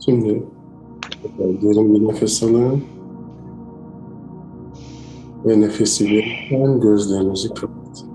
Şimdi 0.00 0.46
derin 1.38 1.94
bir 1.94 2.08
nefes 2.08 2.42
alın. 2.42 2.82
Ve 5.44 5.60
nefesi 5.60 6.04
verirken 6.04 6.80
gözlerinizi 6.80 7.48
kapatın. 7.48 8.08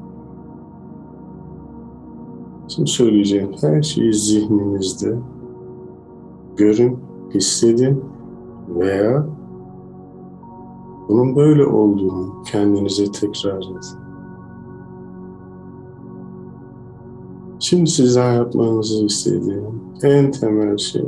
Şimdi 2.67 2.89
söyleyeceğim 2.89 3.51
her 3.61 3.81
şeyi 3.81 4.13
zihninizde 4.13 5.15
görün, 6.57 6.99
hissedin 7.33 8.03
veya 8.67 9.27
bunun 11.09 11.35
böyle 11.35 11.65
olduğunu 11.65 12.43
kendinize 12.51 13.11
tekrar 13.11 13.57
edin. 13.57 13.79
Şimdi 17.59 17.89
sizden 17.89 18.33
yapmanızı 18.33 19.05
istediğim 19.05 19.81
en 20.03 20.31
temel 20.31 20.77
şey 20.77 21.05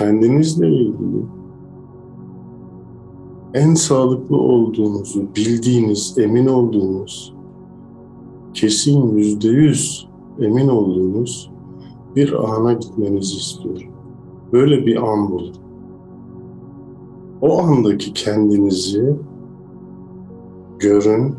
kendinizle 0.00 0.68
ilgili 0.68 1.24
en 3.54 3.74
sağlıklı 3.74 4.36
olduğunuzu 4.36 5.28
bildiğiniz, 5.36 6.18
emin 6.18 6.46
olduğunuz, 6.46 7.34
kesin 8.54 9.16
yüzde 9.16 9.48
yüz 9.48 10.08
emin 10.38 10.68
olduğunuz 10.68 11.50
bir 12.16 12.32
ana 12.32 12.72
gitmenizi 12.72 13.36
istiyorum. 13.36 13.92
Böyle 14.52 14.86
bir 14.86 14.96
an 14.96 15.30
bulun. 15.30 15.54
O 17.40 17.62
andaki 17.62 18.12
kendinizi 18.12 19.16
görün 20.78 21.34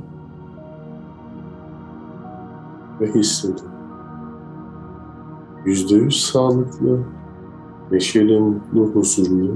ve 3.00 3.14
hissedin. 3.14 3.72
Yüzde 5.66 5.96
yüz 5.96 6.22
sağlıklı, 6.26 7.00
neşeli, 7.92 8.40
mutlu, 8.40 8.86
huzurlu 8.86 9.56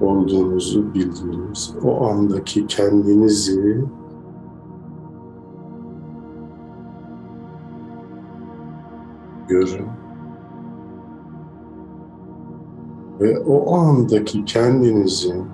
olduğunuzu 0.00 0.94
bildiğiniz 0.94 1.74
o 1.84 2.06
andaki 2.06 2.66
kendinizi 2.66 3.84
görün. 9.48 9.86
Ve 13.20 13.38
o 13.38 13.76
andaki 13.76 14.44
kendinizin 14.44 15.44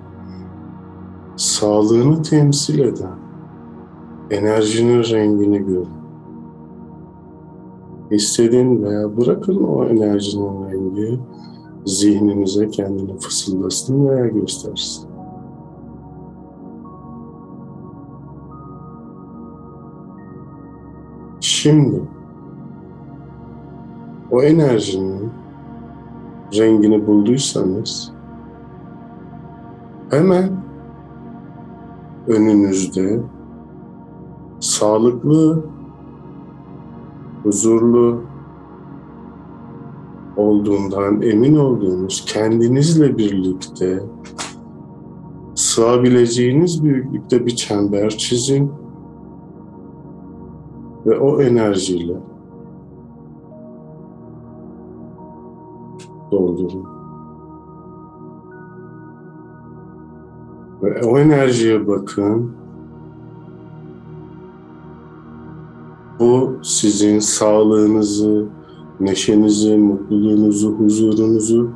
sağlığını 1.35 2.21
temsil 2.21 2.79
eden 2.79 3.15
enerjinin 4.29 5.03
rengini 5.03 5.57
görün. 5.65 6.04
Hissedin 8.11 8.83
veya 8.83 9.17
bırakın 9.17 9.63
o 9.63 9.85
enerjinin 9.85 10.69
rengi 10.69 11.19
zihninize 11.85 12.69
kendini 12.69 13.17
fısıldasın 13.17 14.07
veya 14.07 14.27
göstersin. 14.27 15.09
Şimdi 21.39 22.01
o 24.31 24.41
enerjinin 24.41 25.31
rengini 26.53 27.07
bulduysanız 27.07 28.13
hemen 30.09 30.51
önünüzde 32.27 33.19
sağlıklı, 34.59 35.63
huzurlu 37.45 38.21
olduğundan 40.37 41.21
emin 41.21 41.55
olduğunuz 41.55 42.25
kendinizle 42.27 43.17
birlikte 43.17 44.03
sığabileceğiniz 45.55 46.83
büyüklükte 46.83 47.45
bir 47.45 47.55
çember 47.55 48.09
çizin 48.09 48.71
ve 51.05 51.19
o 51.19 51.41
enerjiyle 51.41 52.15
doldurun. 56.31 56.85
Ve 60.83 61.03
o 61.05 61.19
enerjiye 61.19 61.87
bakın. 61.87 62.64
Bu 66.19 66.59
sizin 66.63 67.19
sağlığınızı, 67.19 68.45
neşenizi, 68.99 69.77
mutluluğunuzu, 69.77 70.71
huzurunuzu 70.71 71.69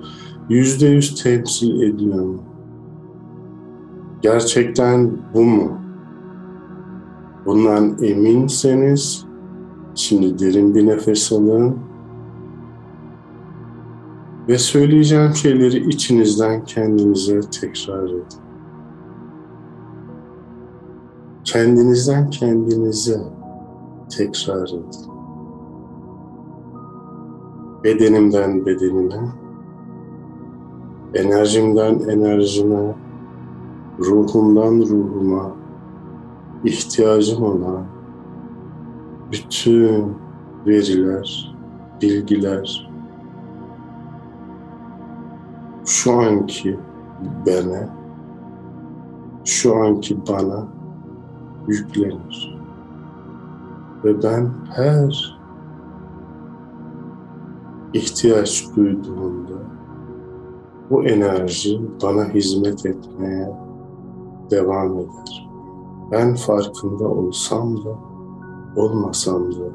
yüzde 0.49 0.87
yüz 0.87 1.23
temsil 1.23 1.81
ediyor 1.81 2.25
mu? 2.25 2.43
Gerçekten 4.21 5.11
bu 5.33 5.43
mu? 5.43 5.71
Bundan 7.45 8.03
eminseniz 8.03 9.25
şimdi 9.95 10.39
derin 10.39 10.75
bir 10.75 10.87
nefes 10.87 11.31
alın 11.31 11.77
ve 14.47 14.57
söyleyeceğim 14.57 15.35
şeyleri 15.35 15.89
içinizden 15.89 16.65
kendinize 16.65 17.41
tekrar 17.41 18.09
edin. 18.09 18.23
Kendinizden 21.43 22.29
kendinize 22.29 23.38
tekrar 24.09 24.69
edin. 24.69 24.85
Bedenimden 27.83 28.65
bedenime, 28.65 29.21
enerjimden 31.13 31.99
enerjime, 31.99 32.95
ruhumdan 33.99 34.79
ruhuma 34.79 35.51
ihtiyacım 36.63 37.43
olan 37.43 37.85
bütün 39.31 40.15
veriler, 40.67 41.55
bilgiler 42.01 42.89
şu 45.89 46.13
anki 46.13 46.79
bana, 47.45 47.89
şu 49.45 49.75
anki 49.75 50.17
bana 50.27 50.67
yüklenir. 51.67 52.58
Ve 54.03 54.23
ben 54.23 54.51
her 54.69 55.39
ihtiyaç 57.93 58.67
duyduğumda 58.75 59.53
bu 60.89 61.05
enerji 61.05 61.81
bana 62.03 62.25
hizmet 62.25 62.85
etmeye 62.85 63.55
devam 64.51 64.97
eder. 64.97 65.49
Ben 66.11 66.35
farkında 66.35 67.07
olsam 67.07 67.77
da 67.77 67.97
olmasam 68.75 69.51
da 69.51 69.65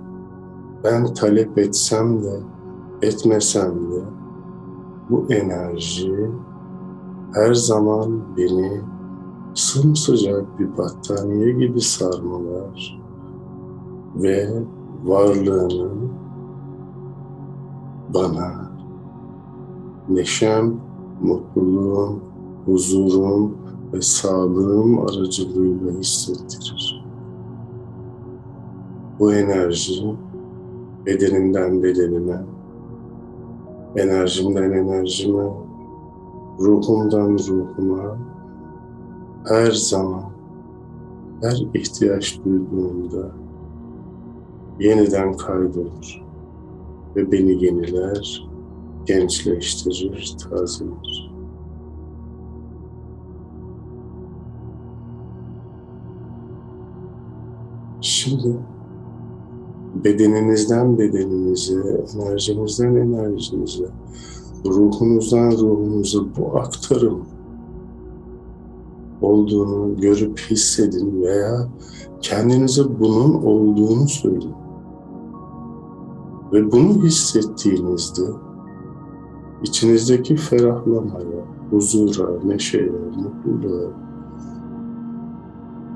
ben 0.85 1.15
talep 1.15 1.59
etsem 1.59 2.23
de 2.23 2.41
etmesem 3.03 3.93
de 3.93 4.05
bu 5.11 5.27
enerji 5.31 6.31
her 7.35 7.55
zaman 7.55 8.37
beni 8.37 8.81
sımsıcak 9.55 10.59
bir 10.59 10.77
battaniye 10.79 11.53
gibi 11.53 11.81
sarmalar 11.81 13.04
ve 14.17 14.49
varlığının 15.05 16.13
bana 18.15 18.71
neşem, 20.09 20.75
mutluluğum, 21.23 22.21
huzurum 22.67 23.57
ve 23.93 24.01
sağlığım 24.01 24.99
aracılığıyla 24.99 25.93
hissettirir. 25.93 27.05
Bu 29.19 29.33
enerji 29.33 30.17
bedenimden 31.07 31.83
bedenime, 31.83 32.44
enerjimden 33.97 34.73
enerjime, 34.73 35.44
ruhumdan 36.61 37.38
ruhuma 37.49 38.17
her 39.49 39.71
zaman, 39.71 40.25
her 41.43 41.67
ihtiyaç 41.75 42.41
duyduğumda 42.44 43.31
yeniden 44.81 45.37
kaydolur 45.37 46.25
ve 47.17 47.32
beni 47.32 47.65
yeniler, 47.65 48.49
gençleştirir, 49.06 50.37
tazeler. 50.38 51.35
Şimdi 58.00 58.56
bedeninizden 60.05 60.99
bedeninize, 60.99 62.05
enerjinizden 62.15 62.94
enerjinize, 62.94 63.88
ruhunuzdan 64.67 65.50
ruhunuza 65.50 66.19
bu 66.37 66.59
aktarım 66.59 67.26
olduğunu 69.23 70.00
görüp 70.00 70.38
hissedin 70.38 71.23
veya 71.23 71.69
kendinize 72.21 72.82
bunun 73.00 73.35
olduğunu 73.35 74.09
söyleyin. 74.09 74.63
Ve 76.52 76.73
bunu 76.73 77.02
hissettiğinizde 77.02 78.23
içinizdeki 79.62 80.37
ferahlamaya, 80.37 81.44
huzura, 81.70 82.31
neşeye, 82.44 82.93
mutluluğa, 83.17 83.91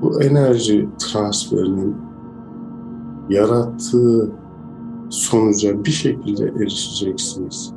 bu 0.01 0.21
enerji 0.21 0.89
transferinin 0.97 1.95
yarattığı 3.29 4.31
sonuca 5.09 5.85
bir 5.85 5.91
şekilde 5.91 6.45
erişeceksiniz. 6.45 7.73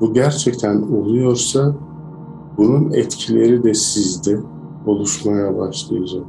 Bu 0.00 0.12
gerçekten 0.12 0.82
oluyorsa 0.82 1.74
bunun 2.56 2.90
etkileri 2.92 3.62
de 3.64 3.74
sizde 3.74 4.40
oluşmaya 4.86 5.58
başlayacak. 5.58 6.24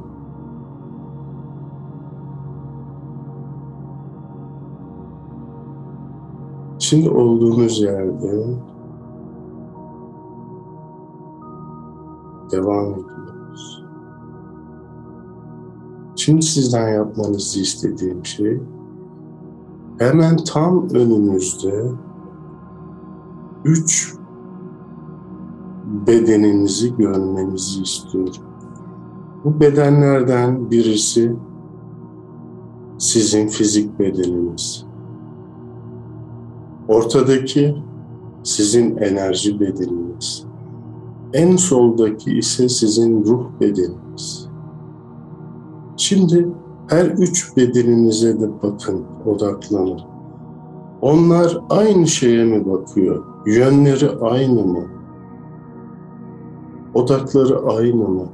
Şimdi 6.92 7.10
olduğunuz 7.10 7.80
yerde 7.80 8.46
devam 12.50 12.92
ediyoruz. 12.92 13.84
Şimdi 16.16 16.42
sizden 16.42 16.88
yapmanızı 16.88 17.60
istediğim 17.60 18.26
şey 18.26 18.60
hemen 19.98 20.36
tam 20.36 20.88
önünüzde 20.88 21.84
üç 23.64 24.14
bedeninizi 26.06 26.96
görmenizi 26.96 27.82
istiyorum. 27.82 28.44
Bu 29.44 29.60
bedenlerden 29.60 30.70
birisi 30.70 31.36
sizin 32.98 33.48
fizik 33.48 33.98
bedeniniz. 33.98 34.91
Ortadaki 36.88 37.76
sizin 38.42 38.96
enerji 38.96 39.60
bedeniniz. 39.60 40.44
En 41.32 41.56
soldaki 41.56 42.38
ise 42.38 42.68
sizin 42.68 43.24
ruh 43.24 43.44
bedeniniz. 43.60 44.48
Şimdi 45.96 46.48
her 46.88 47.06
üç 47.06 47.56
bedeninize 47.56 48.40
de 48.40 48.50
bakın, 48.62 49.04
odaklanın. 49.26 50.00
Onlar 51.00 51.58
aynı 51.70 52.06
şeye 52.06 52.44
mi 52.44 52.70
bakıyor? 52.70 53.24
Yönleri 53.46 54.10
aynı 54.10 54.64
mı? 54.64 54.84
Odakları 56.94 57.58
aynı 57.58 58.08
mı? 58.08 58.26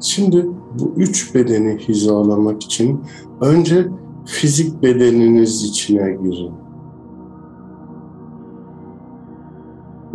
Şimdi 0.00 0.48
bu 0.78 0.92
üç 0.96 1.34
bedeni 1.34 1.78
hizalamak 1.78 2.62
için 2.62 3.00
önce 3.40 3.88
fizik 4.24 4.82
bedeniniz 4.82 5.64
içine 5.64 6.12
girin. 6.22 6.52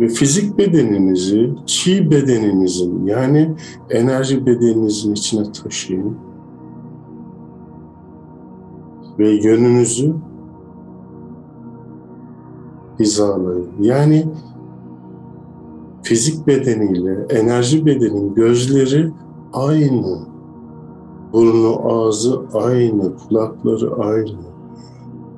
Ve 0.00 0.08
fizik 0.08 0.58
bedeninizi 0.58 1.50
çi 1.66 2.10
bedeninizin 2.10 3.06
yani 3.06 3.54
enerji 3.90 4.46
bedeninizin 4.46 5.12
içine 5.12 5.52
taşıyın. 5.52 6.16
Ve 9.18 9.30
yönünüzü 9.30 10.14
hizalayın. 13.00 13.68
Yani 13.80 14.26
fizik 16.02 16.46
bedeniyle 16.46 17.26
enerji 17.30 17.86
bedenin 17.86 18.34
gözleri 18.34 19.12
aynı. 19.52 20.35
Burnu, 21.32 21.92
ağzı 21.92 22.40
aynı, 22.54 23.16
kulakları 23.16 23.94
aynı. 23.94 24.38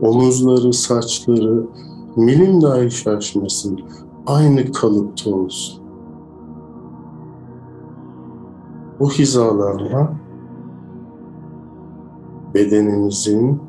Omuzları, 0.00 0.72
saçları 0.72 1.66
milim 2.16 2.62
dahi 2.62 2.90
şaşmasın. 2.90 3.80
Aynı 4.26 4.72
kalıpta 4.72 5.30
olsun. 5.30 5.82
Bu 9.00 9.10
hizalanma 9.10 10.12
bedeninizin 12.54 13.60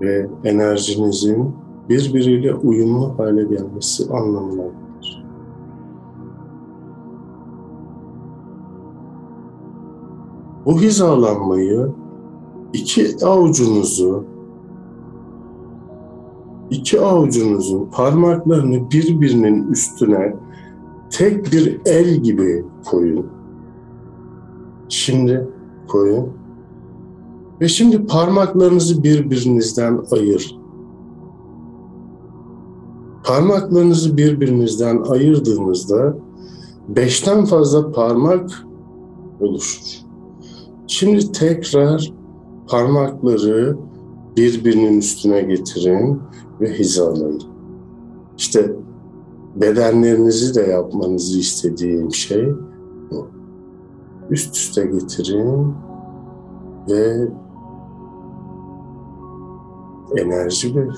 ve 0.00 0.28
enerjinizin 0.44 1.54
birbiriyle 1.88 2.54
uyumlu 2.54 3.18
hale 3.18 3.44
gelmesi 3.44 4.12
anlamına 4.12 4.85
Bu 10.66 10.80
hizalanmayı 10.80 11.88
iki 12.72 13.26
avucunuzu 13.26 14.24
iki 16.70 17.00
avucunuzun 17.00 17.88
parmaklarını 17.92 18.90
birbirinin 18.90 19.72
üstüne 19.72 20.36
tek 21.10 21.52
bir 21.52 21.80
el 21.86 22.14
gibi 22.14 22.64
koyun. 22.90 23.26
Şimdi 24.88 25.48
koyun. 25.88 26.28
Ve 27.60 27.68
şimdi 27.68 28.06
parmaklarınızı 28.06 29.02
birbirinizden 29.02 30.00
ayır. 30.10 30.58
Parmaklarınızı 33.24 34.16
birbirinizden 34.16 35.02
ayırdığınızda 35.02 36.16
beşten 36.88 37.44
fazla 37.44 37.92
parmak 37.92 38.50
oluşur. 39.40 40.05
Şimdi 40.86 41.32
tekrar 41.32 42.12
parmakları 42.68 43.76
birbirinin 44.36 44.98
üstüne 44.98 45.40
getirin 45.42 46.20
ve 46.60 46.78
hizalayın. 46.78 47.42
İşte 48.38 48.76
bedenlerinizi 49.56 50.54
de 50.54 50.60
yapmanızı 50.60 51.38
istediğim 51.38 52.14
şey 52.14 52.48
bu. 53.10 53.28
Üst 54.30 54.56
üste 54.56 54.86
getirin 54.86 55.74
ve 56.88 57.28
enerji 60.16 60.76
ve 60.76 60.88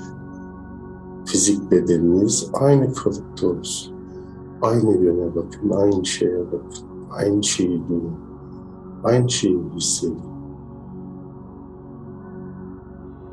fizik 1.27 1.71
bedeniniz 1.71 2.51
aynı 2.53 2.93
kalıpta 2.93 3.49
olsun. 3.49 3.95
Aynı 4.63 5.05
yöne 5.05 5.35
bakın, 5.35 5.71
aynı 5.71 6.07
şeye 6.07 6.47
bakın, 6.47 6.87
aynı 7.11 7.45
şeyi 7.45 7.89
duyun, 7.89 8.28
aynı 9.05 9.31
şeyi 9.31 9.59
hissedin. 9.77 10.19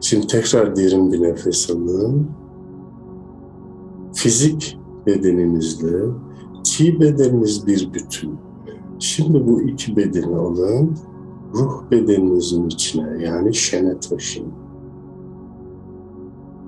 Şimdi 0.02 0.28
tekrar 0.28 0.76
derin 0.76 1.12
bir 1.12 1.22
nefes 1.22 1.70
alın. 1.70 2.28
Fizik 4.14 4.80
bedeninizle 5.06 6.00
çi 6.64 7.00
bedeniniz 7.00 7.68
bir 7.68 7.94
bütün. 7.94 8.36
Şimdi 9.00 9.48
bu 9.48 9.62
iki 9.62 9.96
bedeni 9.96 10.36
alın, 10.36 10.98
ruh 11.54 11.92
bedeninizin 11.92 12.68
içine 12.68 13.24
yani 13.24 13.54
şene 13.54 14.00
taşıyın. 14.00 14.54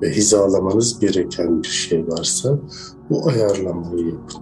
Ve 0.01 0.10
hizalamanız 0.12 1.00
gereken 1.00 1.63
bir 1.63 1.68
şey 1.68 2.08
varsa 2.08 2.60
bu 3.10 3.27
ayarlamayı 3.30 4.06
yapın. 4.06 4.42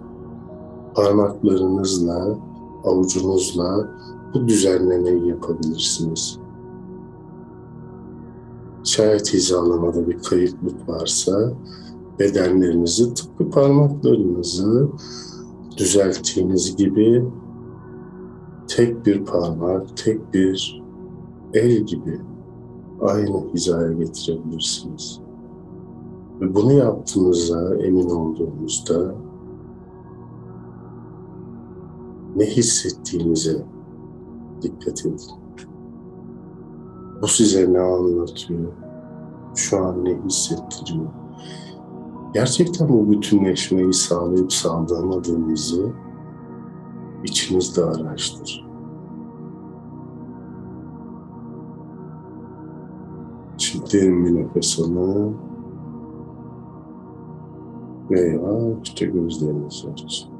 Parmaklarınızla, 0.94 2.38
avucunuzla 2.84 3.90
bu 4.34 4.48
düzenlemeyi 4.48 5.28
yapabilirsiniz. 5.28 6.38
Şayet 8.84 9.34
hizalamada 9.34 10.08
bir 10.08 10.18
kayıplık 10.18 10.88
varsa 10.88 11.52
bedenlerinizi 12.18 13.14
tıpkı 13.14 13.50
parmaklarınızı 13.50 14.88
düzelttiğiniz 15.76 16.76
gibi 16.76 17.24
tek 18.68 19.06
bir 19.06 19.24
parmak, 19.24 19.96
tek 19.96 20.34
bir 20.34 20.82
el 21.54 21.76
gibi 21.76 22.20
aynı 23.00 23.52
hizaya 23.54 23.92
getirebilirsiniz. 23.92 25.20
Ve 26.40 26.54
bunu 26.54 26.72
yaptığınızda 26.72 27.76
emin 27.76 28.10
olduğunuzda 28.10 29.14
ne 32.36 32.44
hissettiğinize 32.46 33.66
dikkat 34.62 35.06
edin. 35.06 35.20
Bu 37.22 37.28
size 37.28 37.72
ne 37.72 37.80
anlatıyor? 37.80 38.72
Şu 39.54 39.84
an 39.84 40.04
ne 40.04 40.22
hissettiriyor? 40.24 41.06
Gerçekten 42.34 42.88
bu 42.88 43.10
bütünleşmeyi 43.10 43.92
sağlayıp 43.92 44.52
sağlamadığınızı 44.52 45.92
içinizde 47.24 47.84
araştır. 47.84 48.66
Şimdi 53.58 53.92
derin 53.92 54.24
bir 54.24 54.34
nefes 54.34 54.80
alın 54.80 55.36
ve 58.10 58.20
yavaşça 58.20 59.06
gözlerinizi 59.06 59.88
açın. 59.88 60.35